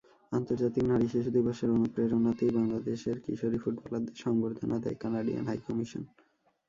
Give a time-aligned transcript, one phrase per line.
[0.31, 6.03] আন্তর্জাতিক নারী শিশু দিবসের অনুপ্রেরণাতেই বাংলাদেশের কিশোরী ফুটবলারদের সংবর্ধনা দেয় কানাডিয়ান হাইকমিশন।